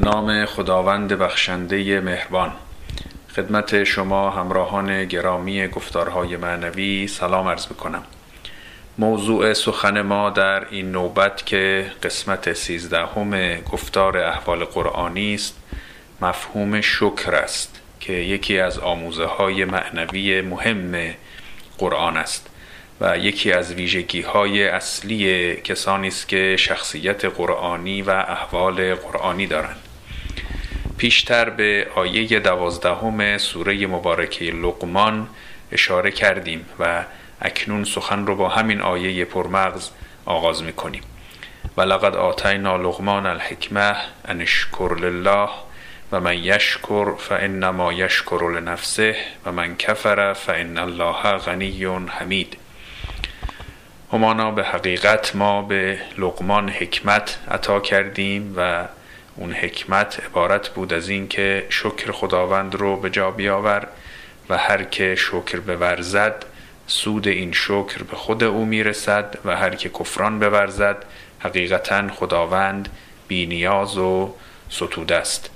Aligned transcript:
نام 0.00 0.46
خداوند 0.46 1.12
بخشنده 1.12 2.00
مهربان. 2.00 2.52
خدمت 3.36 3.84
شما 3.84 4.30
همراهان 4.30 5.04
گرامی 5.04 5.68
گفتارهای 5.68 6.36
معنوی 6.36 7.06
سلام 7.06 7.48
عرض 7.48 7.66
بکنم 7.66 8.02
موضوع 8.98 9.52
سخن 9.52 10.00
ما 10.00 10.30
در 10.30 10.68
این 10.70 10.92
نوبت 10.92 11.46
که 11.46 11.92
قسمت 12.02 12.52
سیزدهم 12.52 13.56
گفتار 13.60 14.18
احوال 14.18 14.64
قرآنی 14.64 15.34
است 15.34 15.56
مفهوم 16.20 16.80
شکر 16.80 17.34
است 17.34 17.80
که 18.00 18.12
یکی 18.12 18.58
از 18.58 18.78
آموزه 18.78 19.24
های 19.24 19.64
معنوی 19.64 20.40
مهم 20.40 21.14
قرآن 21.78 22.16
است. 22.16 22.48
و 23.02 23.18
یکی 23.18 23.52
از 23.52 23.72
ویژگی 23.72 24.20
های 24.20 24.68
اصلی 24.68 25.56
کسانی 25.56 26.08
است 26.08 26.28
که 26.28 26.56
شخصیت 26.58 27.24
قرآنی 27.24 28.02
و 28.02 28.10
احوال 28.10 28.94
قرآنی 28.94 29.46
دارند. 29.46 29.76
پیشتر 30.98 31.50
به 31.50 31.86
آیه 31.94 32.40
دوازدهم 32.40 33.38
سوره 33.38 33.86
مبارکه 33.86 34.44
لقمان 34.44 35.28
اشاره 35.72 36.10
کردیم 36.10 36.66
و 36.78 37.04
اکنون 37.40 37.84
سخن 37.84 38.26
رو 38.26 38.36
با 38.36 38.48
همین 38.48 38.80
آیه 38.80 39.24
پرمغز 39.24 39.90
آغاز 40.26 40.62
می 40.62 40.72
کنیم 40.72 41.02
و 41.76 41.80
لقد 41.80 42.16
آتینا 42.16 42.76
لقمان 42.76 43.26
الحکمه 43.26 43.96
انشکر 44.24 44.96
لله 45.00 45.48
و 46.12 46.20
من 46.20 46.38
یشکر 46.38 47.16
فانما 47.16 47.92
یشکر 47.92 48.60
لنفسه 48.60 49.16
و 49.44 49.52
من 49.52 49.76
کفر 49.76 50.32
فان 50.32 50.78
الله 50.78 51.38
غنی 51.38 51.84
حمید. 52.08 52.61
همانا 54.12 54.50
به 54.50 54.64
حقیقت 54.64 55.36
ما 55.36 55.62
به 55.62 55.98
لقمان 56.18 56.68
حکمت 56.68 57.38
عطا 57.50 57.80
کردیم 57.80 58.54
و 58.56 58.84
اون 59.36 59.52
حکمت 59.52 60.20
عبارت 60.26 60.68
بود 60.68 60.92
از 60.92 61.08
این 61.08 61.28
که 61.28 61.66
شکر 61.68 62.12
خداوند 62.12 62.74
رو 62.74 62.96
به 62.96 63.10
جا 63.10 63.30
بیاور 63.30 63.86
و 64.48 64.58
هر 64.58 64.84
که 64.84 65.14
شکر 65.14 65.60
بورزد 65.60 66.44
سود 66.86 67.28
این 67.28 67.52
شکر 67.52 68.02
به 68.10 68.16
خود 68.16 68.44
او 68.44 68.64
می‌رسد 68.64 69.38
و 69.44 69.56
هر 69.56 69.74
که 69.74 69.88
کفران 69.88 70.38
بورزد 70.38 71.04
حقیقتا 71.38 72.08
خداوند 72.08 72.88
بینیاز 73.28 73.98
و 73.98 74.34
ستوده 74.70 75.14
است. 75.14 75.50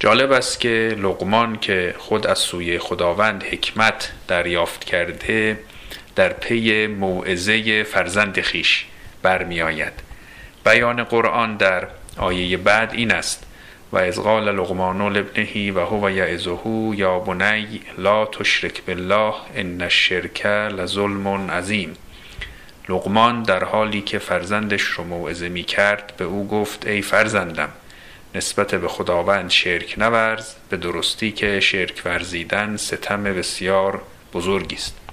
جالب 0.00 0.32
است 0.32 0.60
که 0.60 0.96
لقمان 0.98 1.58
که 1.58 1.94
خود 1.98 2.26
از 2.26 2.38
سوی 2.38 2.78
خداوند 2.78 3.42
حکمت 3.42 4.12
دریافت 4.28 4.84
کرده 4.84 5.58
در 6.16 6.32
پی 6.32 6.86
موعظه 6.86 7.82
فرزند 7.82 8.40
خیش 8.40 8.86
برمیآید. 9.22 9.92
بیان 10.64 11.04
قرآن 11.04 11.56
در 11.56 11.88
آیه 12.16 12.56
بعد 12.56 12.92
این 12.92 13.12
است. 13.12 13.46
و 13.92 13.96
از 13.96 14.20
قال 14.20 14.54
لقمان 14.54 15.12
لابنه 15.12 15.72
و 15.72 15.78
هو 15.78 16.10
یعظه 16.10 16.58
یا 16.94 17.18
بنی 17.18 17.80
لا 17.98 18.26
تشرک 18.26 18.82
بالله 18.84 19.34
ان 19.56 19.82
الشرک 19.82 20.46
لظلم 20.46 21.50
عظیم. 21.50 21.96
لقمان 22.88 23.42
در 23.42 23.64
حالی 23.64 24.00
که 24.00 24.18
فرزندش 24.18 24.82
رو 24.82 25.04
موعظه 25.04 25.48
می 25.48 25.62
کرد 25.62 26.12
به 26.16 26.24
او 26.24 26.48
گفت 26.48 26.86
ای 26.86 27.02
فرزندم 27.02 27.68
نسبت 28.34 28.74
به 28.74 28.88
خداوند 28.88 29.50
شرک 29.50 29.94
نورز 29.98 30.54
به 30.70 30.76
درستی 30.76 31.32
که 31.32 31.60
شرک 31.60 32.02
ورزیدن 32.04 32.76
ستم 32.76 33.22
بسیار 33.22 34.02
بزرگی 34.32 34.76
است. 34.76 35.05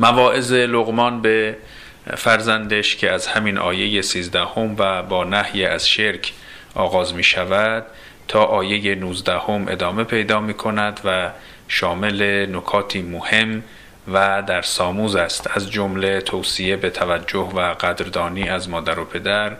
مواعظ 0.00 0.52
لغمان 0.52 1.22
به 1.22 1.56
فرزندش 2.16 2.96
که 2.96 3.10
از 3.10 3.26
همین 3.26 3.58
آیه 3.58 4.02
سیزدهم 4.02 4.74
و 4.78 5.02
با 5.02 5.24
نهی 5.24 5.64
از 5.64 5.88
شرک 5.88 6.32
آغاز 6.74 7.14
می 7.14 7.22
شود 7.22 7.86
تا 8.28 8.44
آیه 8.44 8.94
نوزدهم 8.94 9.68
ادامه 9.68 10.04
پیدا 10.04 10.40
می 10.40 10.54
کند 10.54 11.00
و 11.04 11.30
شامل 11.68 12.46
نکاتی 12.56 13.02
مهم 13.02 13.62
و 14.12 14.42
در 14.42 14.62
ساموز 14.62 15.16
است. 15.16 15.50
از 15.54 15.70
جمله 15.70 16.20
توصیه 16.20 16.76
به 16.76 16.90
توجه 16.90 17.50
و 17.54 17.60
قدردانی 17.60 18.48
از 18.48 18.68
مادر 18.68 18.98
و 18.98 19.04
پدر 19.04 19.52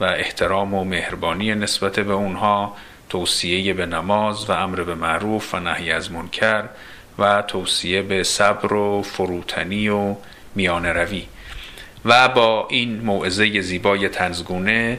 و 0.00 0.04
احترام 0.04 0.74
و 0.74 0.84
مهربانی 0.84 1.54
نسبت 1.54 2.00
به 2.00 2.12
اونها 2.12 2.76
توصیه 3.08 3.74
به 3.74 3.86
نماز 3.86 4.50
و 4.50 4.52
امر 4.52 4.82
به 4.82 4.94
معروف 4.94 5.54
و 5.54 5.60
نهی 5.60 5.92
از 5.92 6.12
منکر 6.12 6.64
و 7.18 7.42
توصیه 7.42 8.02
به 8.02 8.22
صبر 8.22 8.72
و 8.72 9.02
فروتنی 9.02 9.88
و 9.88 10.14
میان 10.54 10.86
روی. 10.86 11.26
و 12.04 12.28
با 12.28 12.66
این 12.70 13.00
موعظه 13.00 13.60
زیبای 13.60 14.08
تنزگونه 14.08 14.98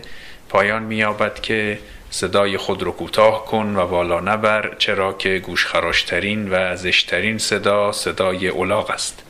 پایان 0.49 0.83
میابد 0.83 1.39
که 1.39 1.79
صدای 2.11 2.57
خود 2.57 2.83
رو 2.83 2.91
کوتاه 2.91 3.45
کن 3.45 3.75
و 3.75 3.87
بالا 3.87 4.19
نبر 4.19 4.75
چرا 4.79 5.13
که 5.13 5.39
گوشخراشترین 5.39 6.49
و 6.51 6.75
زشترین 6.75 7.37
صدا 7.37 7.91
صدای 7.91 8.47
اولاغ 8.47 8.91
است. 8.91 9.23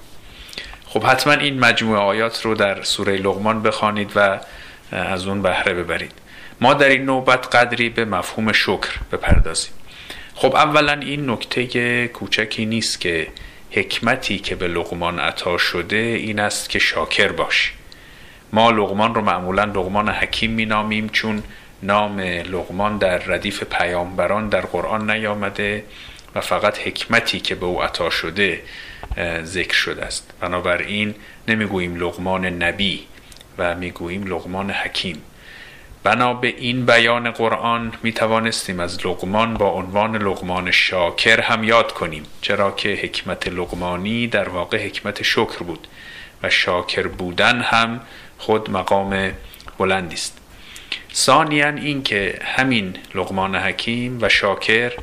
خب 0.87 1.03
حتما 1.03 1.33
این 1.33 1.59
مجموعه 1.59 2.01
آیات 2.01 2.45
رو 2.45 2.55
در 2.55 2.83
سوره 2.83 3.17
لغمان 3.17 3.61
بخوانید 3.61 4.11
و 4.15 4.39
از 4.91 5.27
اون 5.27 5.41
بهره 5.41 5.73
ببرید. 5.73 6.11
ما 6.61 6.73
در 6.73 6.89
این 6.89 7.05
نوبت 7.05 7.55
قدری 7.55 7.89
به 7.89 8.05
مفهوم 8.05 8.51
شکر 8.51 8.99
بپردازیم. 9.11 9.73
خب 10.41 10.55
اولا 10.55 10.93
این 10.93 11.29
نکته 11.29 12.07
کوچکی 12.07 12.65
نیست 12.65 13.01
که 13.01 13.27
حکمتی 13.71 14.39
که 14.39 14.55
به 14.55 14.67
لغمان 14.67 15.19
عطا 15.19 15.57
شده 15.57 15.95
این 15.95 16.39
است 16.39 16.69
که 16.69 16.79
شاکر 16.79 17.31
باش. 17.31 17.73
ما 18.53 18.71
لغمان 18.71 19.15
رو 19.15 19.21
معمولا 19.21 19.63
لغمان 19.63 20.09
حکیم 20.09 20.51
مینامیم 20.51 21.09
چون 21.09 21.43
نام 21.83 22.19
لغمان 22.19 22.97
در 22.97 23.17
ردیف 23.17 23.63
پیامبران 23.63 24.49
در 24.49 24.61
قرآن 24.61 25.11
نیامده 25.11 25.83
و 26.35 26.41
فقط 26.41 26.77
حکمتی 26.77 27.39
که 27.39 27.55
به 27.55 27.65
او 27.65 27.83
عطا 27.83 28.09
شده 28.09 28.61
ذکر 29.43 29.75
شده 29.75 30.05
است. 30.05 30.33
بنابراین 30.39 31.15
نمی‌گوییم 31.47 31.95
لغمان 31.95 32.45
نبی 32.45 33.05
و 33.57 33.75
می‌گوییم 33.75 34.23
لغمان 34.27 34.71
حکیم. 34.71 35.21
بنا 36.03 36.33
به 36.33 36.47
این 36.47 36.85
بیان 36.85 37.31
قرآن 37.31 37.93
می 38.03 38.11
توانستیم 38.11 38.79
از 38.79 39.05
لقمان 39.05 39.53
با 39.53 39.69
عنوان 39.69 40.15
لقمان 40.15 40.71
شاکر 40.71 41.41
هم 41.41 41.63
یاد 41.63 41.91
کنیم 41.91 42.23
چرا 42.41 42.71
که 42.71 42.89
حکمت 42.89 43.47
لقمانی 43.47 44.27
در 44.27 44.49
واقع 44.49 44.85
حکمت 44.85 45.23
شکر 45.23 45.57
بود 45.57 45.87
و 46.43 46.49
شاکر 46.49 47.07
بودن 47.07 47.61
هم 47.61 48.01
خود 48.37 48.71
مقام 48.71 49.31
بلندی 49.77 50.15
است. 50.15 50.37
ثانیا 51.13 51.69
اینکه 51.69 52.39
همین 52.43 52.97
لقمان 53.15 53.55
حکیم 53.55 54.17
و 54.21 54.29
شاکر 54.29 54.93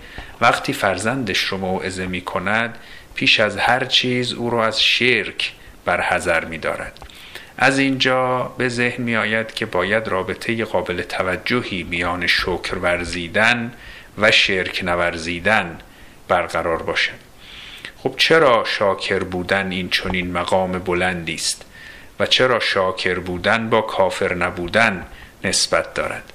وقتی 0.40 0.72
فرزندش 0.72 1.38
رو 1.38 1.58
موعظه 1.58 2.06
می 2.06 2.20
کند 2.20 2.78
پیش 3.14 3.40
از 3.40 3.56
هر 3.56 3.84
چیز 3.84 4.32
او 4.32 4.50
را 4.50 4.66
از 4.66 4.82
شرک 4.82 5.52
برحذر 5.84 6.44
می 6.44 6.58
دارد. 6.58 6.98
از 7.58 7.78
اینجا 7.78 8.42
به 8.58 8.68
ذهن 8.68 9.02
می 9.02 9.16
آید 9.16 9.54
که 9.54 9.66
باید 9.66 10.08
رابطه 10.08 10.64
قابل 10.64 11.02
توجهی 11.02 11.82
میان 11.82 12.26
شکر 12.26 12.74
ورزیدن 12.74 13.72
و 14.18 14.30
شرک 14.30 14.80
نورزیدن 14.84 15.78
برقرار 16.28 16.82
باشد. 16.82 17.26
خب 17.98 18.14
چرا 18.16 18.64
شاکر 18.66 19.18
بودن 19.18 19.72
این 19.72 19.90
چنین 19.90 20.32
مقام 20.32 20.72
بلندی 20.72 21.34
است 21.34 21.64
و 22.20 22.26
چرا 22.26 22.60
شاکر 22.60 23.18
بودن 23.18 23.70
با 23.70 23.80
کافر 23.80 24.34
نبودن 24.34 25.06
نسبت 25.44 25.94
دارد؟ 25.94 26.32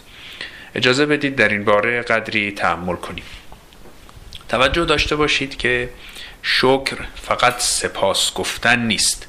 اجازه 0.76 1.06
بدید 1.06 1.36
در 1.36 1.50
این 1.50 1.66
باره 1.66 2.02
قدری 2.02 2.52
تحمل 2.52 2.96
کنیم. 2.96 3.24
توجه 4.50 4.86
داشته 4.86 5.16
باشید 5.16 5.58
که 5.58 5.90
شکر 6.42 6.98
فقط 7.16 7.60
سپاس 7.60 8.34
گفتن 8.34 8.80
نیست. 8.80 9.28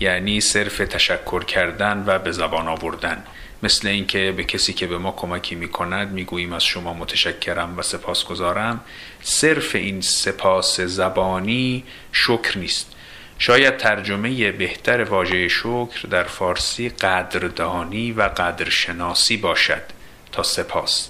یعنی 0.00 0.40
صرف 0.40 0.78
تشکر 0.78 1.44
کردن 1.44 2.04
و 2.06 2.18
به 2.18 2.32
زبان 2.32 2.68
آوردن. 2.68 3.24
مثل 3.62 3.88
اینکه 3.88 4.34
به 4.36 4.44
کسی 4.44 4.72
که 4.72 4.86
به 4.86 4.98
ما 4.98 5.12
کمکی 5.12 5.54
می 5.54 5.68
کند 5.68 6.12
می 6.12 6.24
گوییم 6.24 6.52
از 6.52 6.64
شما 6.64 6.92
متشکرم 6.94 7.78
و 7.78 7.82
سپاس 7.82 8.24
گذارم 8.24 8.80
صرف 9.22 9.74
این 9.74 10.00
سپاس 10.00 10.80
زبانی 10.80 11.84
شکر 12.12 12.58
نیست. 12.58 12.92
شاید 13.38 13.76
ترجمه 13.76 14.52
بهتر 14.52 15.04
واژه 15.04 15.48
شکر 15.48 16.08
در 16.10 16.24
فارسی 16.24 16.88
قدردانی 16.88 18.12
و 18.12 18.22
قدرشناسی 18.22 19.36
باشد 19.36 19.82
تا 20.32 20.42
سپاس. 20.42 21.08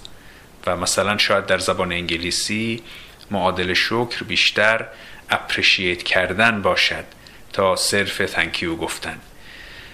و 0.67 0.77
مثلا 0.77 1.19
شاید 1.19 1.47
در 1.47 1.59
زبان 1.59 1.93
انگلیسی 1.93 2.83
معادل 3.31 3.75
شکر 3.75 4.25
بیشتر 4.29 4.87
اپریشیت 5.31 6.03
کردن 6.03 6.63
باشد. 6.63 7.05
تا 7.53 7.77
صرف 7.77 8.19
تنکیو 8.19 8.77
گفتن. 8.77 9.19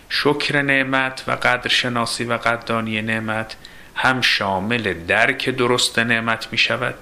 شکر 0.08 0.62
نعمت 0.62 1.25
و 1.26 1.32
قدر 1.32 1.69
شناسی 1.69 2.25
و 2.25 2.37
قدردانی 2.37 3.03
نعمت 3.03 3.56
هم 3.94 4.20
شامل 4.20 4.94
درک 5.06 5.49
درست 5.49 5.99
نعمت 5.99 6.49
می 6.53 6.58
شود 6.58 6.94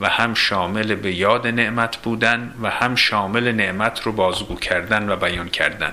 و 0.00 0.08
هم 0.08 0.34
شامل 0.34 0.94
به 0.94 1.14
یاد 1.14 1.46
نعمت 1.46 1.96
بودن 1.96 2.54
و 2.62 2.70
هم 2.70 2.94
شامل 2.94 3.52
نعمت 3.52 4.02
رو 4.02 4.12
بازگو 4.12 4.56
کردن 4.56 5.08
و 5.08 5.16
بیان 5.16 5.48
کردن. 5.48 5.92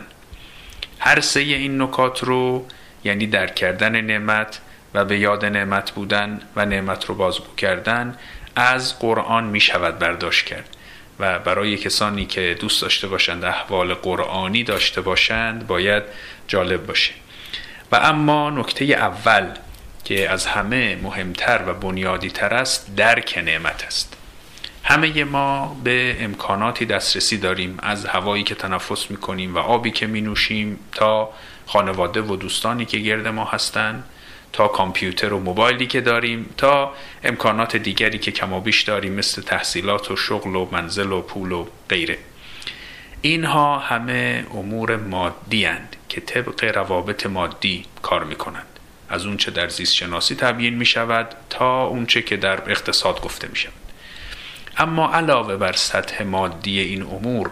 هر 1.00 1.20
سه 1.20 1.40
این 1.40 1.82
نکات 1.82 2.24
رو 2.24 2.66
یعنی 3.04 3.28
درک 3.28 3.56
کردن 3.56 4.02
نعمت 4.02 4.60
و 4.94 5.06
به 5.06 5.20
یاد 5.20 5.46
نعمت 5.46 5.92
بودن 5.92 6.42
و 6.56 6.66
نعمت 6.66 7.06
رو 7.06 7.16
بازگو 7.16 7.56
کردن 7.56 8.18
از 8.56 9.00
قرآن 9.00 9.44
می 9.44 9.60
شود 9.60 10.00
برداشت 10.00 10.46
کرد. 10.46 10.78
و 11.20 11.40
برای 11.40 11.78
کسانی 11.78 12.26
که 12.26 12.58
دوست 12.60 12.82
داشته 12.82 13.08
باشند 13.08 13.46
احوال 13.46 13.94
قرآنی 13.94 14.64
داشته 14.64 15.02
باشند 15.02 15.68
باید 15.68 16.04
جالب 16.48 16.86
باشه. 16.86 17.12
و 17.92 17.96
اما 17.96 18.50
نکته 18.50 18.86
اول 18.86 19.48
که 20.04 20.30
از 20.30 20.46
همه 20.46 20.96
مهمتر 20.96 21.62
و 21.68 21.74
بنیادی 21.74 22.30
تر 22.30 22.54
است 22.54 22.96
درک 22.96 23.42
نعمت 23.46 23.84
است. 23.84 24.16
همه 24.84 25.24
ما 25.24 25.78
به 25.84 26.18
امکاناتی 26.20 26.86
دسترسی 26.86 27.38
داریم 27.38 27.78
از 27.84 28.06
هوایی 28.06 28.44
که 28.44 28.56
تنفس 28.56 29.12
می‌کنیم 29.12 29.56
و 29.56 29.58
آبی 29.58 29.92
که 29.92 30.08
می 30.08 30.22
نوشیم 30.22 30.80
تا 30.92 31.30
خانواده 31.66 32.22
و 32.22 32.36
دوستانی 32.36 32.86
که 32.86 32.98
گرد 32.98 33.28
ما 33.28 33.46
هستند. 33.46 34.04
تا 34.54 34.68
کامپیوتر 34.68 35.34
و 35.34 35.40
موبایلی 35.40 35.88
که 35.88 36.02
داریم 36.02 36.50
تا 36.58 36.94
امکانات 37.24 37.76
دیگری 37.76 38.20
که 38.20 38.32
کم 38.32 38.60
بیش 38.60 38.82
داریم 38.82 39.14
مثل 39.14 39.42
تحصیلات 39.42 40.12
و 40.12 40.16
شغل 40.16 40.56
و 40.56 40.68
منزل 40.72 41.12
و 41.12 41.22
پول 41.22 41.52
و 41.52 41.66
غیره. 41.90 42.18
اینها 43.22 43.80
همه 43.80 44.46
امور 44.54 44.96
مادی 44.96 45.66
هند 45.66 45.96
که 46.10 46.22
طبق 46.22 46.64
روابط 46.64 47.26
مادی 47.26 47.86
کار 48.02 48.24
می 48.24 48.36
کنند 48.36 48.80
از 49.10 49.26
اونچه 49.26 49.52
در 49.52 49.70
زیست 49.70 49.96
شناسی 49.96 50.36
تبیین 50.36 50.74
می 50.74 50.86
شود 50.86 51.36
تا 51.50 51.86
اونچه 51.86 52.22
که 52.22 52.38
در 52.38 52.72
اقتصاد 52.72 53.22
گفته 53.22 53.48
می 53.48 53.56
شود 53.56 53.74
اما 54.78 55.14
علاوه 55.14 55.58
بر 55.58 55.74
سطح 55.74 56.24
مادی 56.24 56.80
این 56.80 57.02
امور 57.02 57.52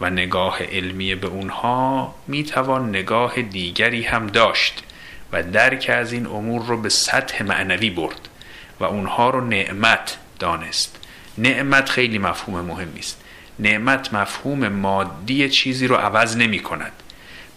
و 0.00 0.10
نگاه 0.10 0.62
علمی 0.62 1.14
به 1.14 1.26
اونها 1.26 2.14
می 2.26 2.44
توان 2.44 2.88
نگاه 2.88 3.42
دیگری 3.42 4.02
هم 4.02 4.26
داشت. 4.26 4.82
و 5.32 5.42
درک 5.42 5.90
از 5.94 6.12
این 6.12 6.26
امور 6.26 6.66
رو 6.66 6.80
به 6.80 6.88
سطح 6.88 7.42
معنوی 7.42 7.90
برد 7.90 8.28
و 8.80 8.84
اونها 8.84 9.30
رو 9.30 9.40
نعمت 9.40 10.18
دانست. 10.38 10.98
نعمت 11.38 11.88
خیلی 11.88 12.18
مفهوم 12.18 12.60
مهمی 12.60 12.98
است. 12.98 13.20
نعمت 13.58 14.14
مفهوم 14.14 14.68
مادی 14.68 15.48
چیزی 15.48 15.86
رو 15.86 15.96
عوض 15.96 16.36
نمی 16.36 16.58
کند 16.58 16.92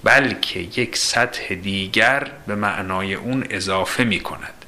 بلکه 0.03 0.59
یک 0.59 0.97
سطح 0.97 1.55
دیگر 1.55 2.31
به 2.47 2.55
معنای 2.55 3.13
اون 3.13 3.45
اضافه 3.49 4.03
می 4.03 4.19
کند. 4.19 4.65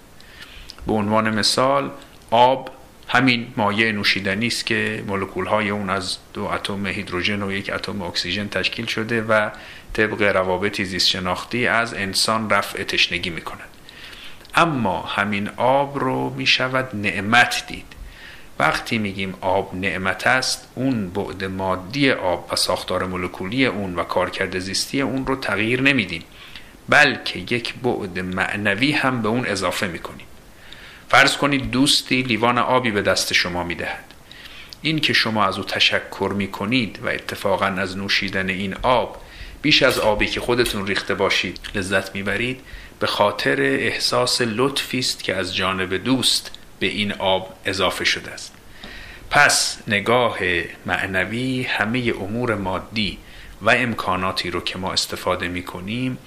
به 0.88 0.94
عنوان 0.94 1.30
مثال 1.30 1.92
آب 2.31 2.69
همین 3.13 3.53
مایع 3.57 3.91
نوشیدنی 3.91 4.47
است 4.47 4.65
که 4.65 5.03
مولکول 5.07 5.45
های 5.45 5.69
اون 5.69 5.89
از 5.89 6.17
دو 6.33 6.43
اتم 6.43 6.87
هیدروژن 6.87 7.43
و 7.43 7.51
یک 7.51 7.73
اتم 7.73 8.01
اکسیژن 8.01 8.47
تشکیل 8.47 8.85
شده 8.85 9.21
و 9.21 9.49
طبق 9.93 10.21
روابط 10.21 10.81
زیست 10.81 11.07
شناختی 11.07 11.67
از 11.67 11.93
انسان 11.93 12.49
رفع 12.49 12.83
تشنگی 12.83 13.29
می 13.29 13.41
کند 13.41 13.69
اما 14.55 15.01
همین 15.01 15.49
آب 15.57 15.99
رو 15.99 16.29
می 16.29 16.47
شود 16.47 16.95
نعمت 16.95 17.63
دید. 17.67 17.85
وقتی 18.59 18.97
میگیم 18.97 19.33
آب 19.41 19.75
نعمت 19.75 20.27
است 20.27 20.67
اون 20.75 21.09
بعد 21.09 21.43
مادی 21.43 22.11
آب 22.11 22.49
و 22.51 22.55
ساختار 22.55 23.05
مولکولی 23.05 23.65
اون 23.65 23.95
و 23.95 24.03
کارکرد 24.03 24.59
زیستی 24.59 25.01
اون 25.01 25.25
رو 25.25 25.35
تغییر 25.35 25.81
نمیدیم 25.81 26.23
بلکه 26.89 27.39
یک 27.39 27.73
بعد 27.73 28.19
معنوی 28.19 28.91
هم 28.91 29.21
به 29.21 29.29
اون 29.29 29.45
اضافه 29.45 29.87
می‌کنیم. 29.87 30.25
فرض 31.11 31.37
کنید 31.37 31.71
دوستی 31.71 32.21
لیوان 32.21 32.57
آبی 32.57 32.91
به 32.91 33.01
دست 33.01 33.33
شما 33.33 33.63
می‌دهد. 33.63 34.03
این 34.81 34.99
که 34.99 35.13
شما 35.13 35.45
از 35.45 35.57
او 35.57 35.63
تشکر 35.63 36.33
می‌کنید 36.37 36.99
و 37.03 37.07
اتفاقا 37.07 37.65
از 37.65 37.97
نوشیدن 37.97 38.49
این 38.49 38.75
آب 38.81 39.21
بیش 39.61 39.83
از 39.83 39.99
آبی 39.99 40.27
که 40.27 40.39
خودتون 40.39 40.87
ریخته 40.87 41.13
باشید 41.13 41.59
لذت 41.75 42.15
می‌برید 42.15 42.59
به 42.99 43.07
خاطر 43.07 43.61
احساس 43.61 44.41
لطفی 44.41 44.99
است 44.99 45.23
که 45.23 45.35
از 45.35 45.55
جانب 45.55 45.93
دوست 45.93 46.51
به 46.79 46.87
این 46.87 47.11
آب 47.11 47.53
اضافه 47.65 48.05
شده 48.05 48.31
است. 48.31 48.53
پس 49.29 49.77
نگاه 49.87 50.37
معنوی 50.85 51.63
همه 51.63 52.13
امور 52.21 52.55
مادی 52.55 53.17
و 53.61 53.69
امکاناتی 53.69 54.51
رو 54.51 54.61
که 54.61 54.77
ما 54.77 54.93
استفاده 54.93 55.47
می 55.47 55.63
کنیم 55.63 56.17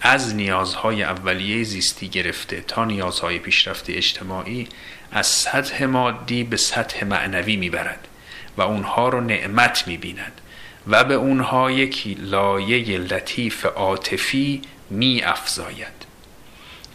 از 0.00 0.34
نیازهای 0.34 1.02
اولیه 1.02 1.64
زیستی 1.64 2.08
گرفته 2.08 2.60
تا 2.60 2.84
نیازهای 2.84 3.38
پیشرفت 3.38 3.90
اجتماعی 3.90 4.68
از 5.12 5.26
سطح 5.26 5.84
مادی 5.84 6.44
به 6.44 6.56
سطح 6.56 7.04
معنوی 7.04 7.56
می‌برد 7.56 8.08
و 8.56 8.62
اونها 8.62 9.08
رو 9.08 9.20
نعمت 9.20 9.88
می‌بیند 9.88 10.40
و 10.86 11.04
به 11.04 11.14
اونها 11.14 11.70
یک 11.70 12.16
لایه 12.20 12.98
لطیف 12.98 13.66
عاطفی 13.66 14.62
می 14.90 15.22
افزاید 15.22 16.06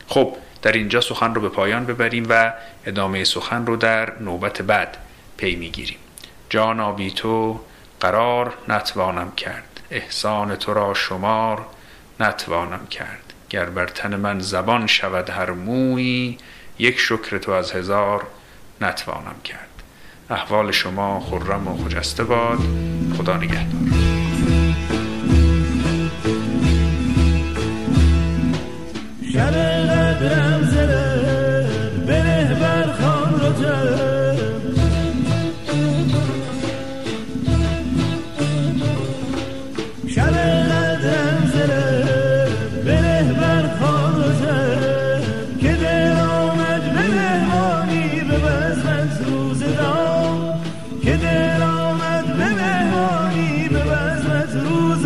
خب 0.07 0.37
در 0.61 0.71
اینجا 0.71 1.01
سخن 1.01 1.35
رو 1.35 1.41
به 1.41 1.49
پایان 1.49 1.85
ببریم 1.85 2.25
و 2.29 2.53
ادامه 2.85 3.23
سخن 3.23 3.65
رو 3.65 3.75
در 3.75 4.19
نوبت 4.19 4.61
بعد 4.61 4.97
پی 5.37 5.55
می‌گیریم. 5.55 5.97
جانا 6.49 7.09
تو 7.09 7.59
قرار 7.99 8.53
نتوانم 8.67 9.31
کرد. 9.31 9.79
احسان 9.91 10.55
تو 10.55 10.73
را 10.73 10.93
شمار 10.93 11.65
نتوانم 12.19 12.87
کرد. 12.87 13.33
گر 13.49 13.65
بر 13.65 13.87
تن 13.87 14.15
من 14.15 14.39
زبان 14.39 14.87
شود 14.87 15.29
هر 15.29 15.51
مویی 15.51 16.37
یک 16.79 16.99
شکر 16.99 17.37
تو 17.37 17.51
از 17.51 17.71
هزار 17.71 18.27
نتوانم 18.81 19.35
کرد. 19.43 19.69
احوال 20.29 20.71
شما 20.71 21.19
خرم 21.19 21.67
و 21.67 21.77
خجسته 21.77 22.23
باد. 22.23 22.59
خدا 23.17 23.37
نگهدار. 23.37 24.04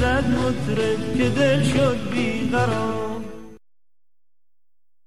زد 0.00 0.24
مطرب 0.28 1.16
که 1.18 1.28
دل 1.28 1.62
شد 1.62 2.10
بیقرار. 2.10 3.09